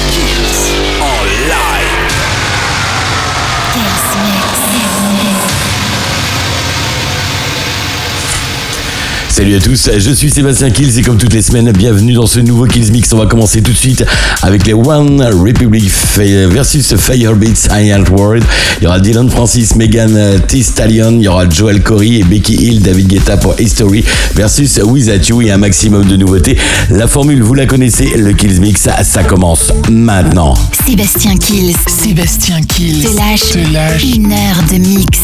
[9.38, 12.39] Salut à tous, je suis Sébastien Kills et comme toutes les semaines, bienvenue dans ce
[12.39, 13.13] nouveau Kills Mix.
[13.13, 14.04] On va commencer tout de suite
[14.41, 18.43] avec les One Republic versus Firebeats High World.
[18.79, 20.63] Il y aura Dylan Francis, Megan euh, T.
[20.63, 25.23] Stallion, il y aura Joel Corey et Becky Hill, David Guetta pour History versus Without
[25.27, 26.57] You et un maximum de nouveautés.
[26.89, 30.55] La formule, vous la connaissez, le Kills Mix, ça, commence maintenant.
[30.88, 34.03] Sébastien Kills, Sébastien Kills, te lâche, lâche.
[34.16, 35.19] une heure de mix.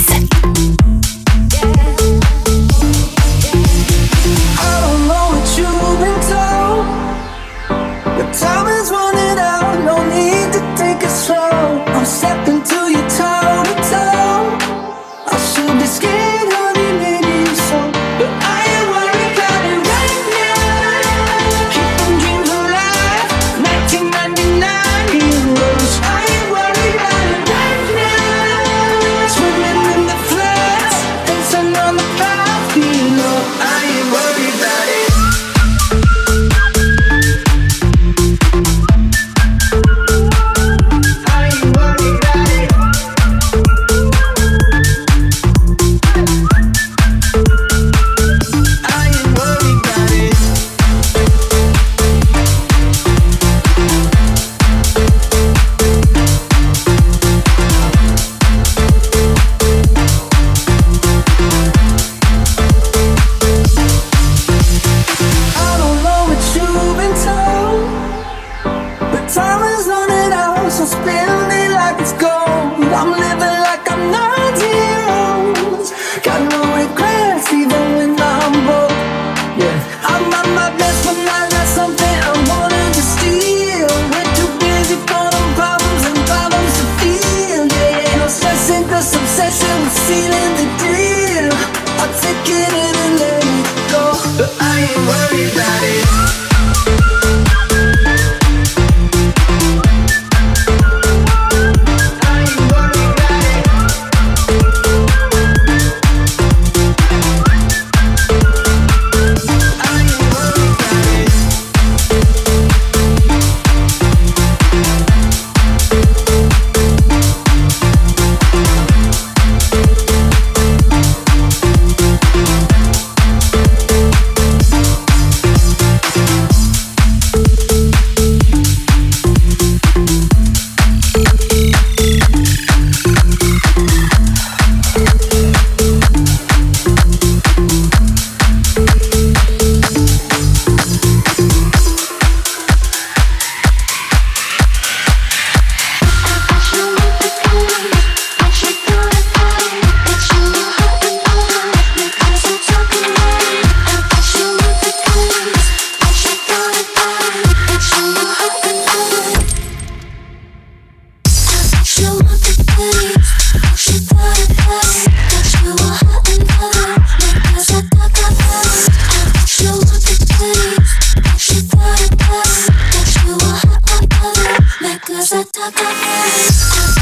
[175.34, 176.93] set up.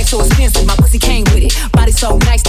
[0.00, 1.72] bag so expensive, my pussy came with it.
[1.72, 2.42] Body so nice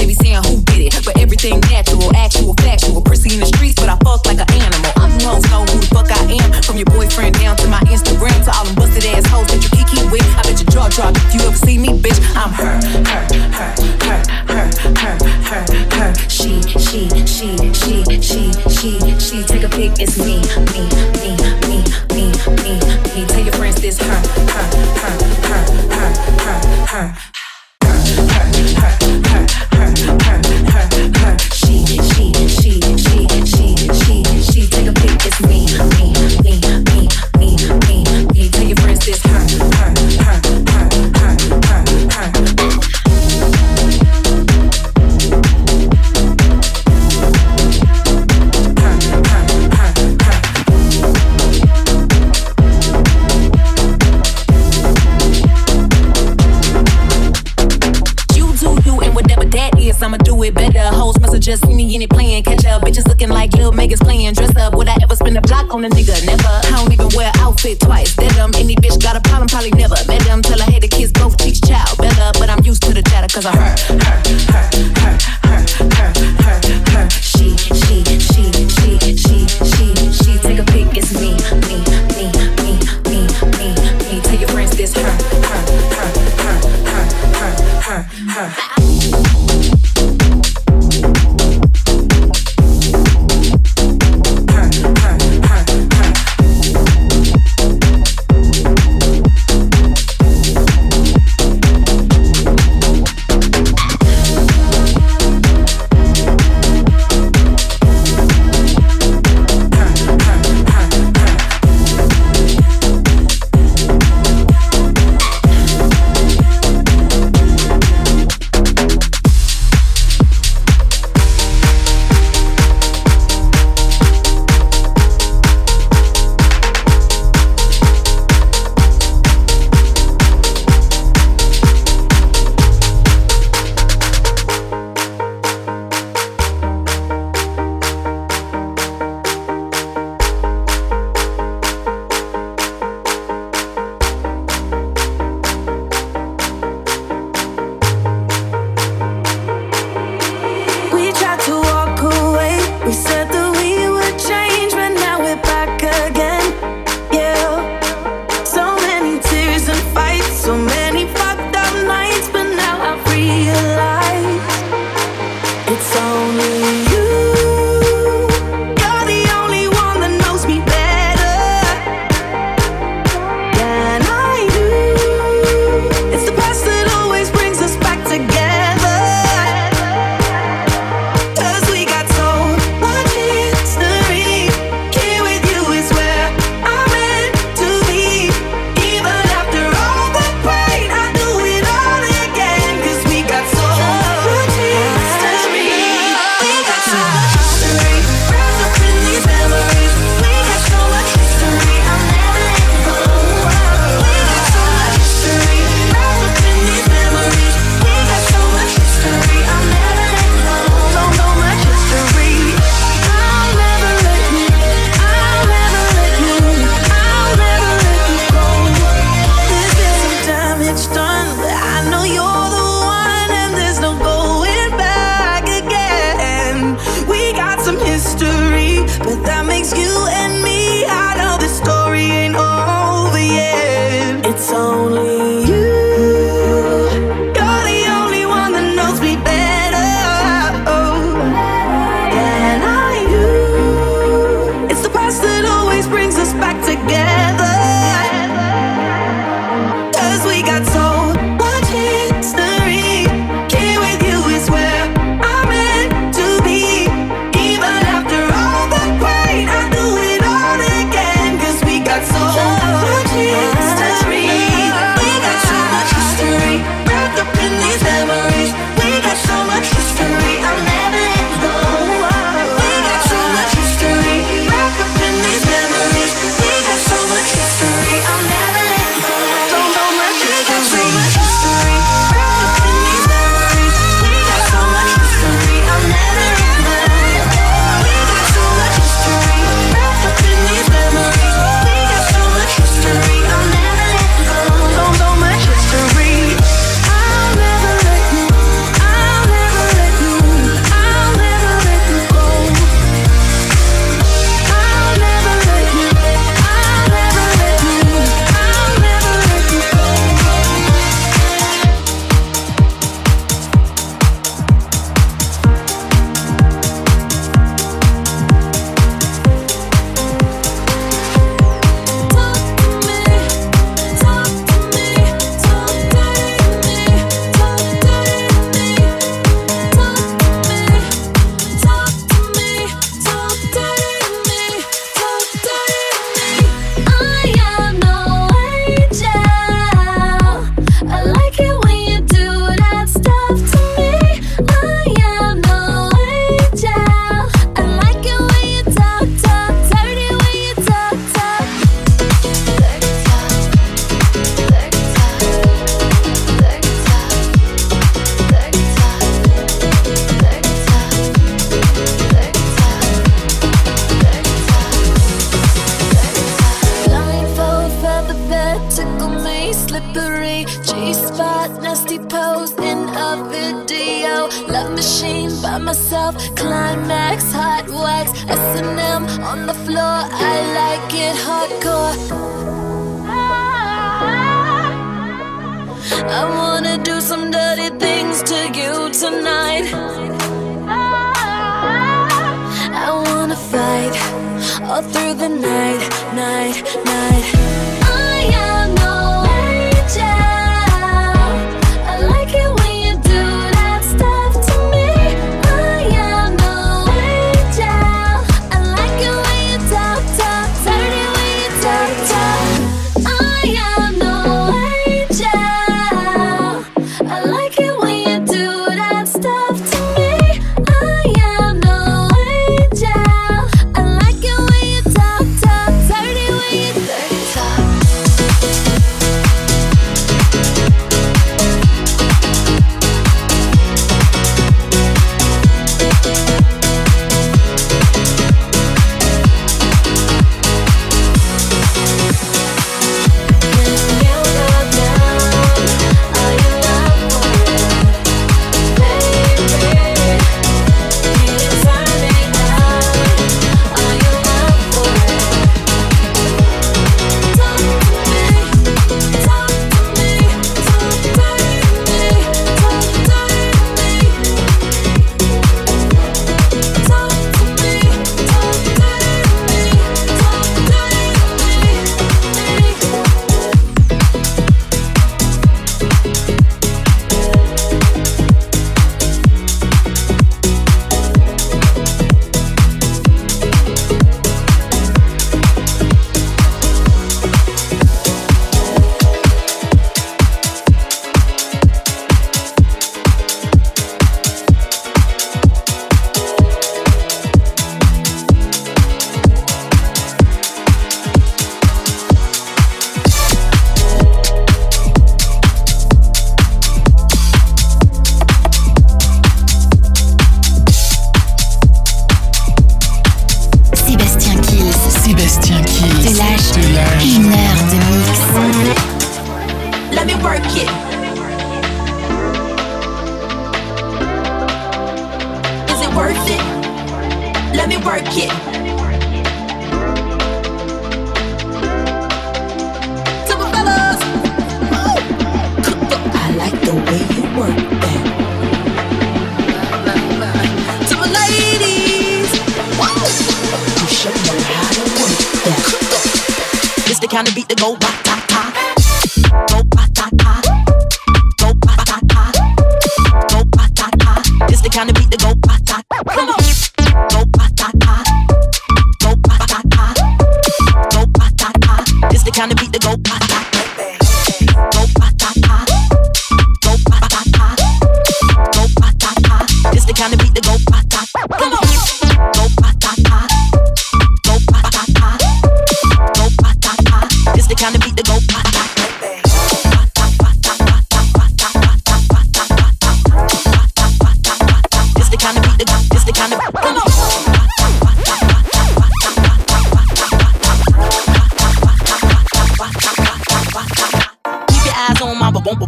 [562.41, 562.70] Time to be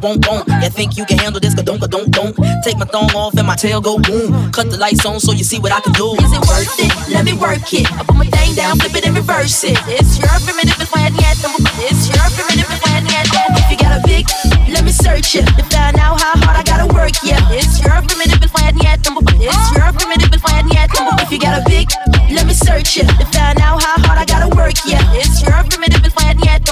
[0.03, 0.45] won't, won't.
[0.61, 1.55] You think you can handle this?
[1.55, 2.35] Cause don't, cause don't, don't.
[2.63, 4.51] Take my thong off and my tail go boom.
[4.51, 6.13] Cut the lights on so you see what I can do.
[6.19, 6.91] Is it worth it?
[7.09, 7.87] Let me work it.
[7.87, 9.79] I put my thing down, flip it and reverse it.
[9.87, 11.39] It's your primitive if I hadn't yet.
[11.87, 13.25] It's your primitive if I hadn't yet.
[13.55, 14.27] If you got a big,
[14.69, 15.47] let me search it.
[15.55, 17.39] To find out how hard I gotta work, yeah.
[17.55, 18.99] It's your primitive if I hadn't yet.
[18.99, 20.91] It's your primitive if I hadn't yet.
[21.23, 21.87] If you got a big,
[22.29, 23.07] let me search it.
[23.07, 24.99] To find out how hard I gotta work, yeah.
[25.15, 26.63] It's your primitive if I hadn't yet.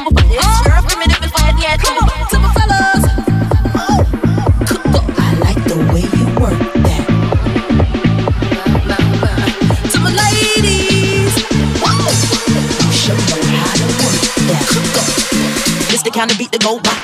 [16.21, 17.00] time to beat the gold.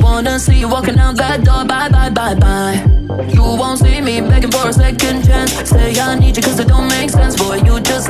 [0.00, 1.64] Wanna see you walking out that door.
[1.64, 2.76] Bye, bye, bye, bye.
[3.28, 5.52] You won't see me begging for a second chance.
[5.68, 7.36] Say I need you cause it don't make sense.
[7.36, 8.01] Boy, you just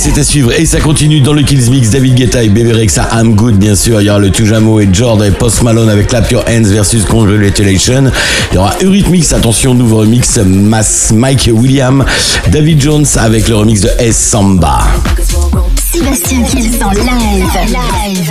[0.00, 0.50] c'est à suivre.
[0.58, 1.90] Et ça continue dans le Kills Mix.
[1.90, 4.00] David Guetta et Bébé Rexa, I'm Good, bien sûr.
[4.00, 7.04] Il y aura le Tujamo et Jordan et Post Malone avec Clap Your Hands versus
[7.04, 8.10] Congratulation.
[8.50, 10.38] Il y aura Eurythmics, attention, nouveau remix.
[10.38, 12.02] Mass Mike William,
[12.48, 14.78] David Jones avec le remix de S Samba.
[15.92, 18.30] Sébastien Kills en live.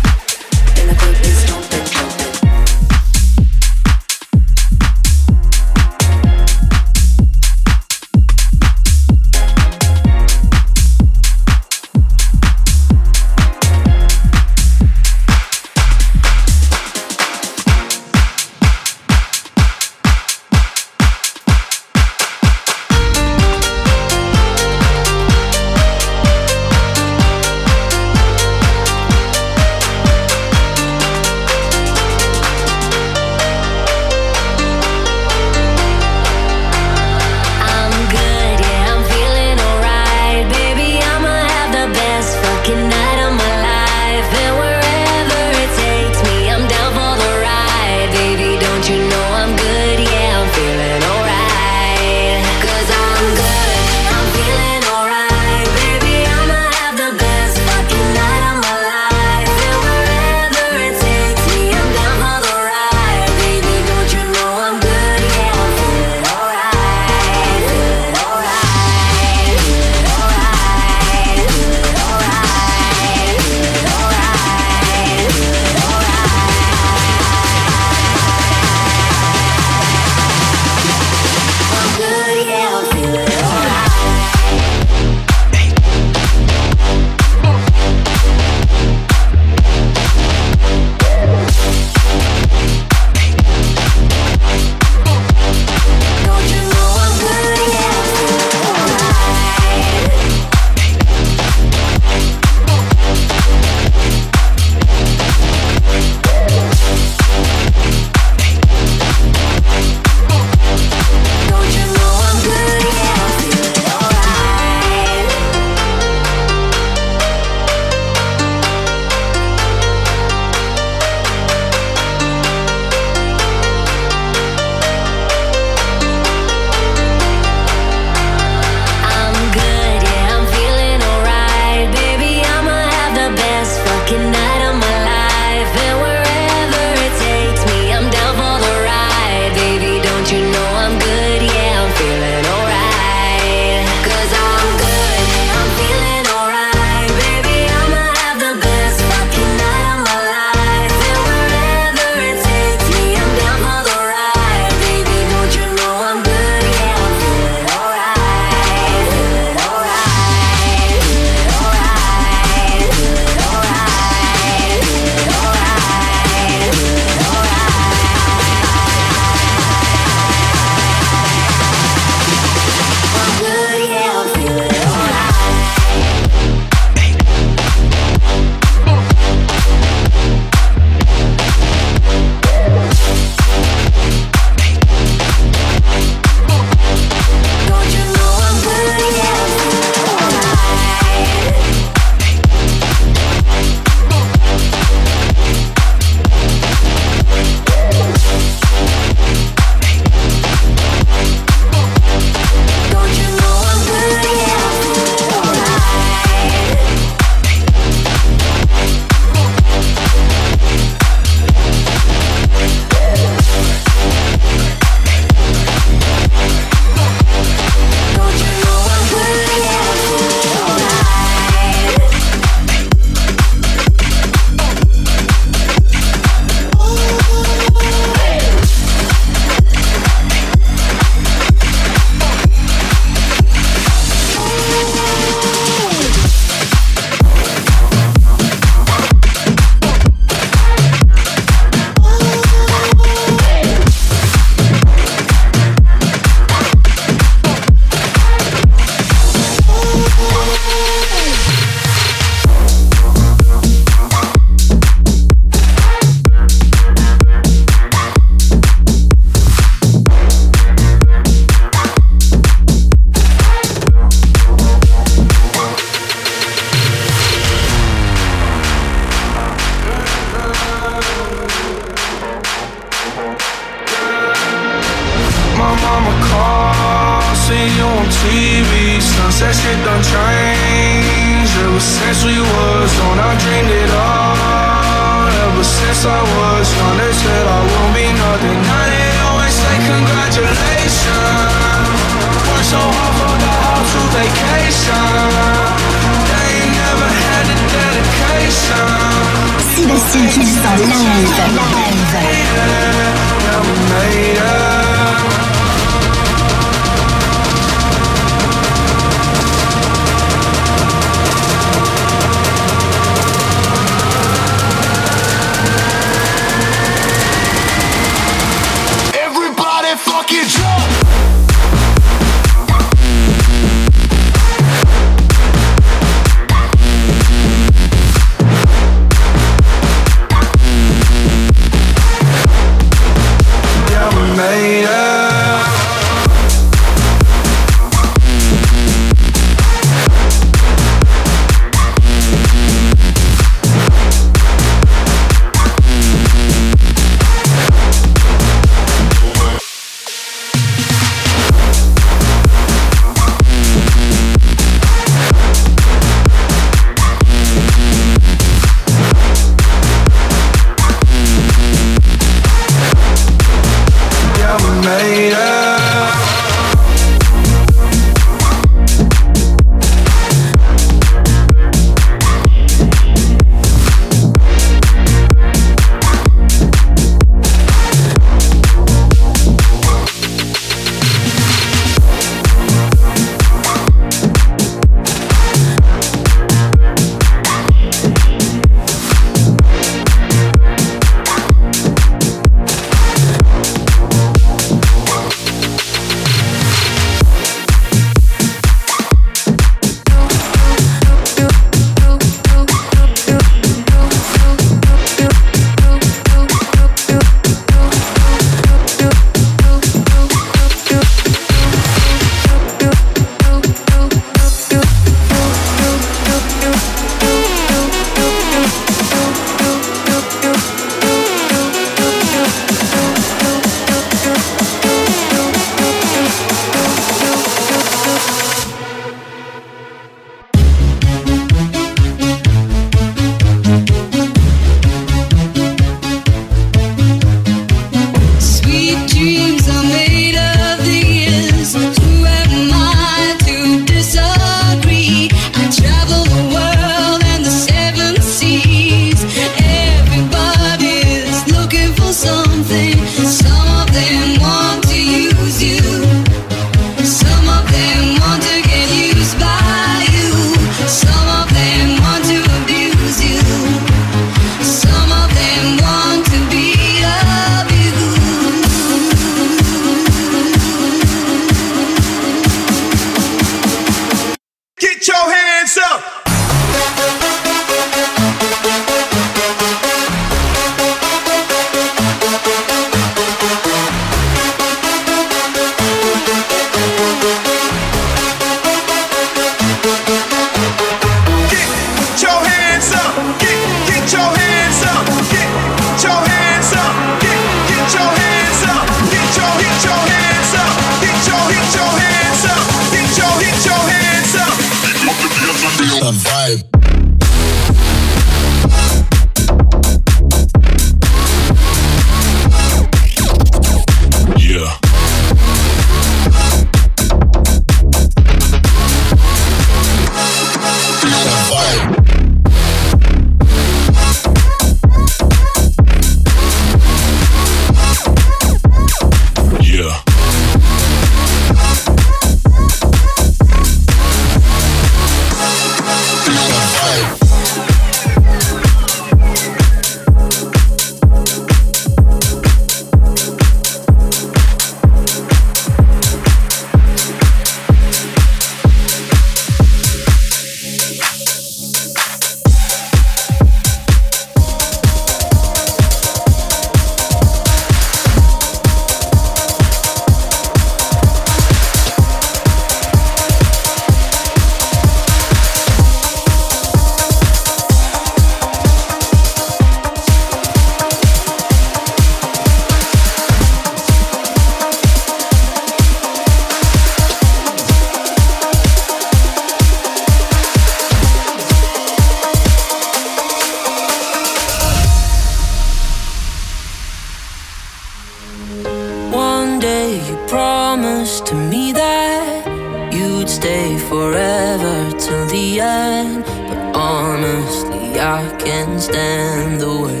[589.64, 596.22] day you promised to me that you'd stay forever till the end.
[596.48, 600.00] But honestly, I can't stand the way.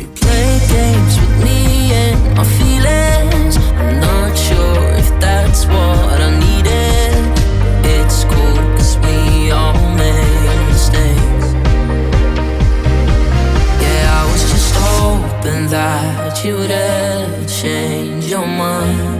[0.00, 1.60] You play games with me
[2.04, 3.54] and my feelings.
[3.80, 6.19] I'm not sure if that's what.
[15.52, 19.19] and that you'd ever change your mind.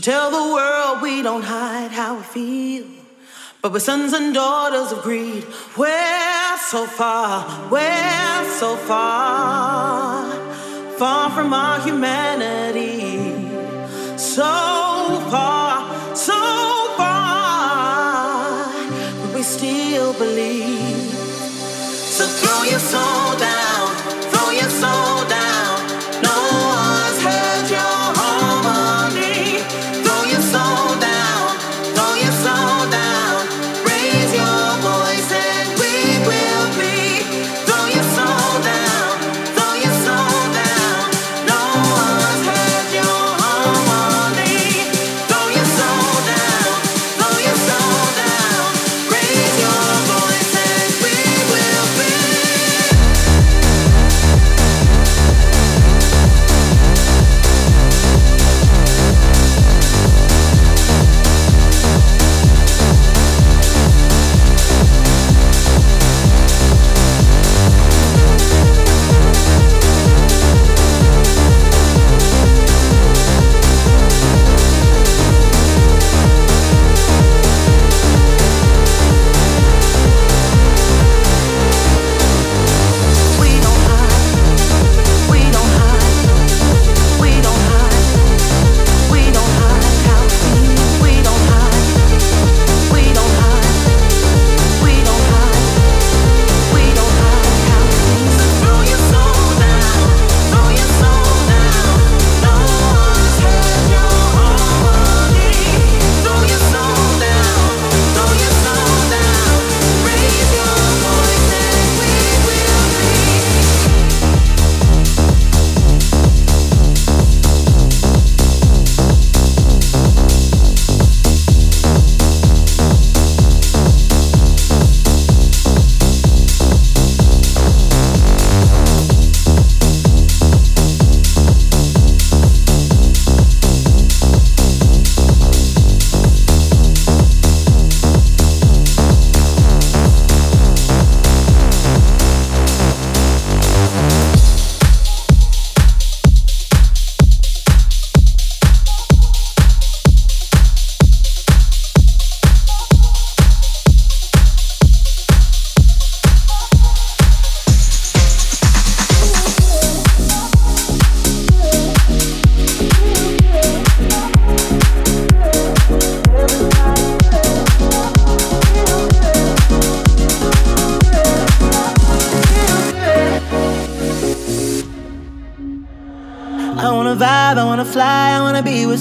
[0.00, 2.86] should tell the world we don't hide how we feel.
[3.60, 5.44] But we're sons and daughters of greed.
[5.76, 10.32] We're so far, we're so far,
[10.98, 13.18] far from our humanity.
[14.16, 14.50] So
[15.32, 16.40] far, so
[16.96, 18.72] far,
[19.20, 21.12] but we still believe.
[22.16, 23.88] So throw your soul down,
[24.30, 25.09] throw your soul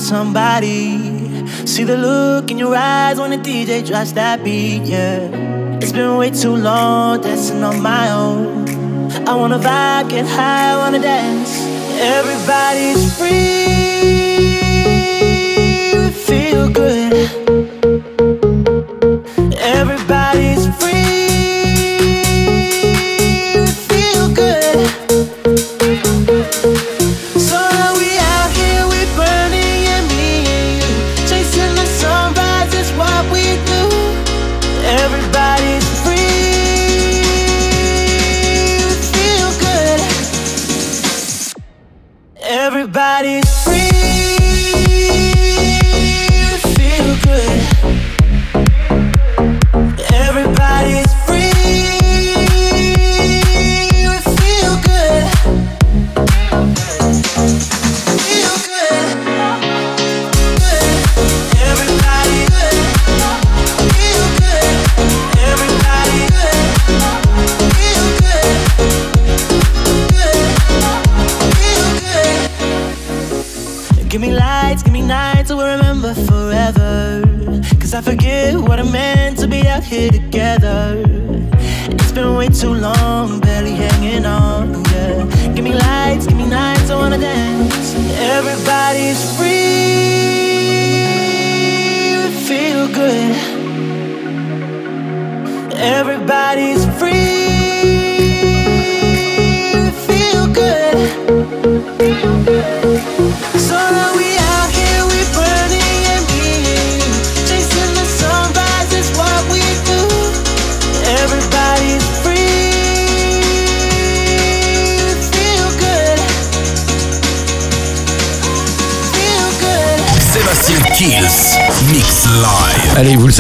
[0.10, 1.45] somebody.
[1.68, 5.78] See the look in your eyes when the DJ drops that beat, yeah.
[5.82, 8.68] It's been way too long dancing on my own.
[9.28, 11.53] I wanna vibe, get high, wanna dance.
[12.18, 13.70] Everybody's free,
[16.28, 17.49] feel good.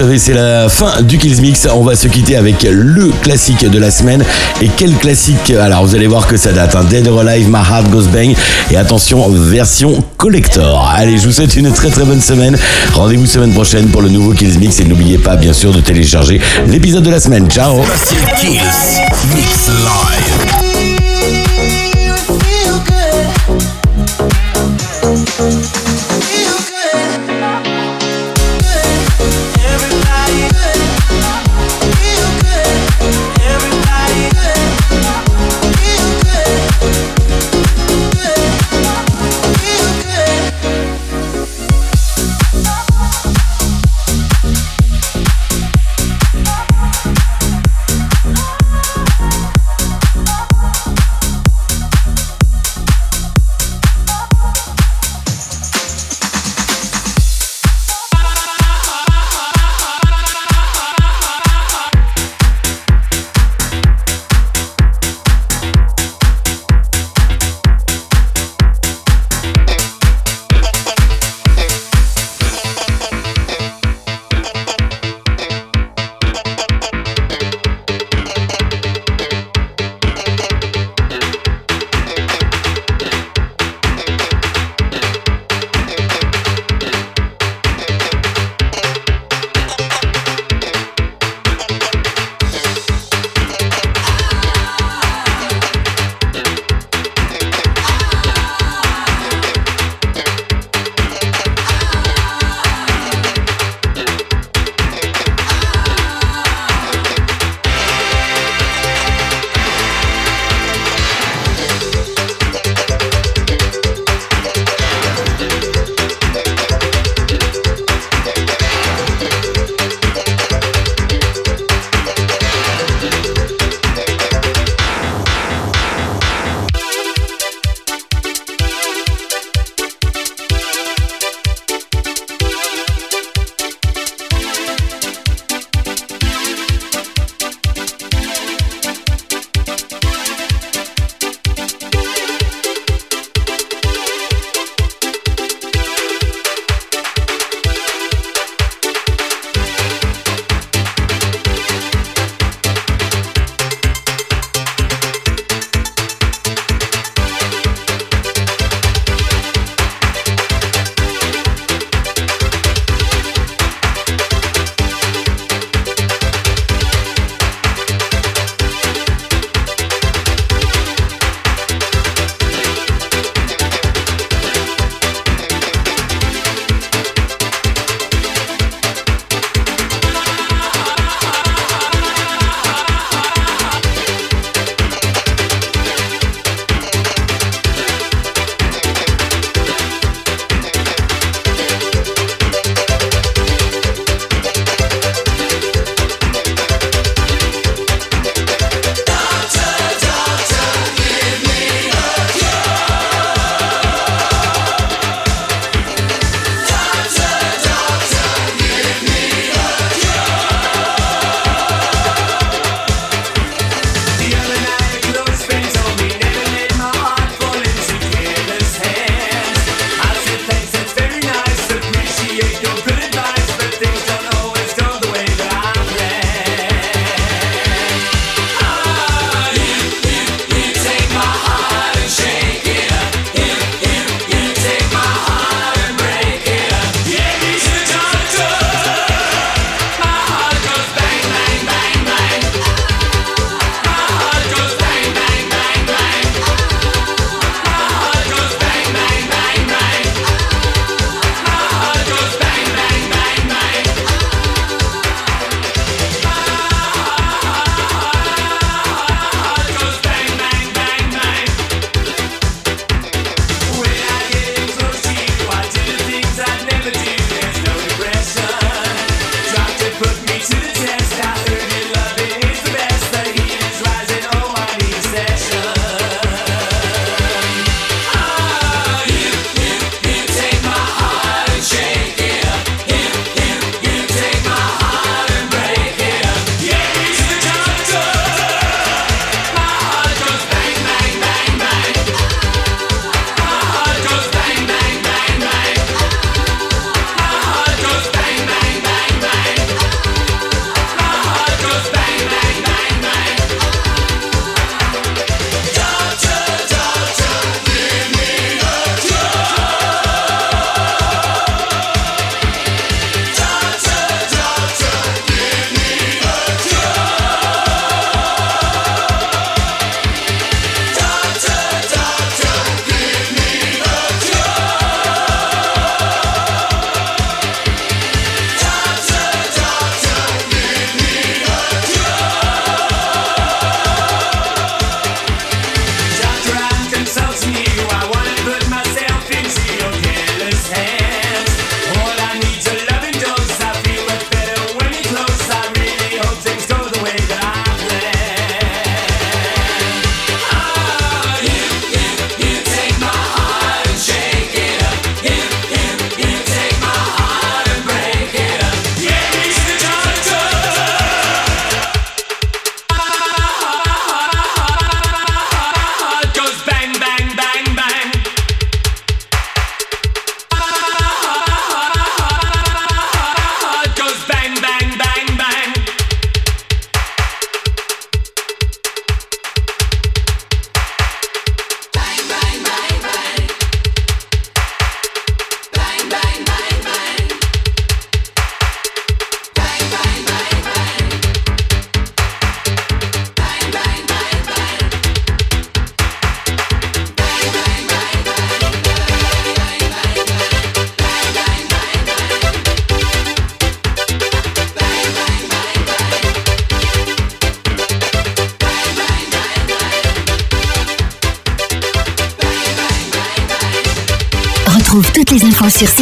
[0.05, 1.67] Savez, c'est la fin du Kills Mix.
[1.73, 4.23] On va se quitter avec le classique de la semaine.
[4.61, 5.51] Et quel classique?
[5.51, 6.73] Alors, vous allez voir que ça date.
[6.75, 6.85] hein.
[6.89, 8.33] Dead or Alive, My Heart Goes Bang.
[8.71, 10.89] Et attention, version collector.
[10.95, 12.57] Allez, je vous souhaite une très très bonne semaine.
[12.93, 14.79] Rendez-vous semaine prochaine pour le nouveau Kills Mix.
[14.79, 17.49] Et n'oubliez pas, bien sûr, de télécharger l'épisode de la semaine.
[17.49, 17.81] Ciao
[18.39, 18.61] Kills
[19.35, 20.68] Mix Live.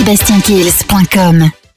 [0.08, 1.58] sébastienkills.com.